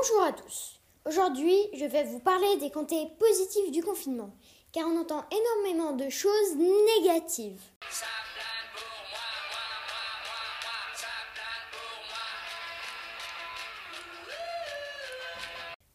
Bonjour 0.00 0.22
à 0.22 0.32
tous. 0.32 0.80
Aujourd'hui, 1.04 1.68
je 1.74 1.84
vais 1.84 2.04
vous 2.04 2.20
parler 2.20 2.56
des 2.56 2.70
côtés 2.70 3.08
positifs 3.18 3.70
du 3.70 3.82
confinement, 3.82 4.30
car 4.72 4.86
on 4.86 4.98
entend 4.98 5.26
énormément 5.30 5.92
de 5.92 6.08
choses 6.08 6.56
négatives. 6.56 7.60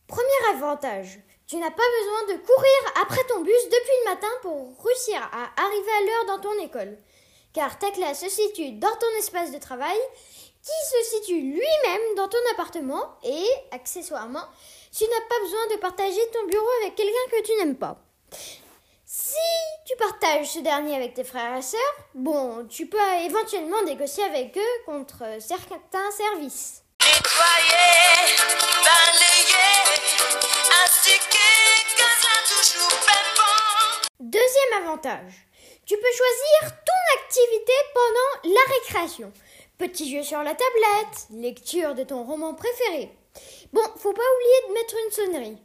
Premier 0.06 0.56
avantage, 0.56 1.20
tu 1.48 1.56
n'as 1.56 1.72
pas 1.72 1.84
besoin 2.00 2.36
de 2.36 2.46
courir 2.46 3.02
après 3.02 3.24
ton 3.28 3.42
bus 3.42 3.64
depuis 3.66 3.98
le 4.04 4.12
matin 4.12 4.28
pour 4.44 4.86
réussir 4.86 5.20
à 5.20 5.50
arriver 5.60 5.92
à 5.92 6.06
l'heure 6.06 6.26
dans 6.28 6.42
ton 6.44 6.64
école, 6.64 6.96
car 7.54 7.80
ta 7.80 7.90
classe 7.90 8.22
se 8.22 8.30
situe 8.30 8.74
dans 8.74 8.96
ton 8.98 9.18
espace 9.18 9.52
de 9.52 9.58
travail 9.58 9.98
qui 10.66 10.72
se 10.90 11.16
situe 11.16 11.40
lui-même 11.40 12.16
dans 12.18 12.28
ton 12.28 12.40
appartement 12.54 13.18
et, 13.24 13.46
accessoirement, 13.72 14.44
tu 14.92 15.04
n'as 15.04 15.28
pas 15.30 15.40
besoin 15.44 15.68
de 15.76 15.80
partager 15.80 16.30
ton 16.34 16.48
bureau 16.48 16.70
avec 16.82 16.96
quelqu'un 16.96 17.14
que 17.32 17.44
tu 17.44 17.52
n'aimes 17.58 17.78
pas. 17.78 17.98
Si 19.06 19.36
tu 19.86 19.96
partages 19.98 20.50
ce 20.50 20.60
dernier 20.60 20.96
avec 20.96 21.14
tes 21.14 21.24
frères 21.24 21.58
et 21.58 21.62
sœurs, 21.62 21.80
bon, 22.16 22.66
tu 22.68 22.88
peux 22.88 22.98
éventuellement 23.24 23.84
négocier 23.84 24.24
avec 24.24 24.58
eux 24.58 24.84
contre 24.86 25.24
certains 25.40 26.12
services. 26.12 26.82
Deuxième 34.20 34.84
avantage, 34.84 35.34
tu 35.86 35.96
peux 35.96 36.12
choisir 36.18 36.76
ton 36.84 37.20
activité 37.22 37.74
pendant 37.94 38.56
la 38.56 38.74
récréation. 38.74 39.32
Petit 39.78 40.10
jeu 40.10 40.24
sur 40.24 40.42
la 40.42 40.56
tablette, 40.56 41.28
lecture 41.32 41.96
de 41.96 42.04
ton 42.04 42.24
roman 42.24 42.54
préféré. 42.54 43.12
Bon, 43.74 43.82
faut 43.98 44.14
pas 44.14 44.22
oublier 44.36 44.70
de 44.70 44.74
mettre 44.74 44.96
une 45.06 45.12
sonnerie. 45.12 45.58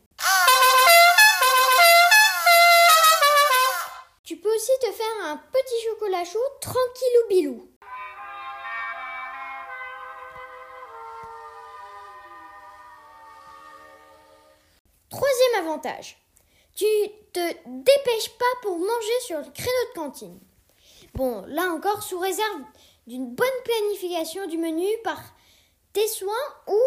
Tu 4.25 4.37
peux 4.37 4.53
aussi 4.53 4.73
te 4.83 4.91
faire 4.91 5.27
un 5.27 5.37
petit 5.37 5.89
chocolat 5.89 6.25
chaud 6.25 6.41
tranquillou 6.61 7.29
bilou. 7.29 7.69
Troisième 15.09 15.67
avantage, 15.67 16.17
tu 16.75 16.85
te 17.33 17.53
dépêches 17.65 18.31
pas 18.37 18.45
pour 18.63 18.77
manger 18.77 19.21
sur 19.25 19.39
le 19.39 19.51
créneau 19.53 19.89
de 19.89 19.95
cantine. 19.95 20.41
Bon, 21.15 21.45
là 21.47 21.73
encore, 21.73 22.03
sous 22.03 22.19
réserve 22.19 22.63
d'une 23.11 23.35
bonne 23.35 23.49
planification 23.65 24.47
du 24.47 24.57
menu 24.57 24.87
par 25.03 25.21
tes 25.93 26.07
soins 26.07 26.33
ou 26.69 26.79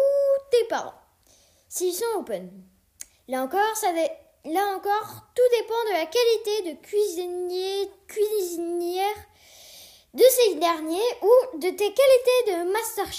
tes 0.50 0.64
parents, 0.68 0.98
s'ils 1.68 1.92
sont 1.92 2.18
open. 2.18 2.50
Là 3.28 3.42
encore, 3.42 3.74
là 4.46 4.74
encore, 4.74 5.20
tout 5.34 5.42
dépend 5.60 5.84
de 5.84 5.92
la 5.92 6.06
qualité 6.06 6.72
de 6.72 6.80
cuisinier, 6.80 7.90
cuisinière 8.08 9.16
de 10.14 10.24
ces 10.30 10.54
derniers 10.54 11.12
ou 11.20 11.58
de 11.58 11.68
tes 11.68 11.92
qualités 11.92 12.46
de 12.46 12.72
master 12.72 13.12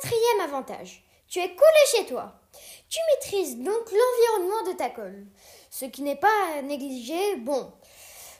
Quatrième 0.00 0.40
avantage, 0.42 1.02
tu 1.28 1.40
es 1.40 1.48
collé 1.48 1.84
chez 1.90 2.06
toi. 2.06 2.32
Tu 2.88 2.98
maîtrises 3.10 3.56
donc 3.56 3.90
l'environnement 3.90 4.70
de 4.70 4.76
ta 4.76 4.90
colle, 4.90 5.26
ce 5.70 5.86
qui 5.86 6.02
n'est 6.02 6.16
pas 6.16 6.62
négligé, 6.62 7.36
bon, 7.36 7.72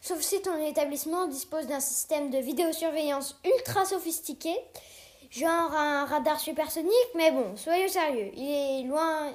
sauf 0.00 0.20
si 0.20 0.40
ton 0.40 0.56
établissement 0.64 1.26
dispose 1.26 1.66
d'un 1.66 1.80
système 1.80 2.30
de 2.30 2.38
vidéosurveillance 2.38 3.36
ultra 3.44 3.84
sophistiqué, 3.84 4.54
genre 5.30 5.74
un 5.74 6.06
radar 6.06 6.38
supersonique, 6.38 6.92
mais 7.14 7.32
bon, 7.32 7.56
soyez 7.56 7.88
sérieux, 7.88 8.30
il 8.34 8.50
est 8.50 8.82
loin 8.84 9.32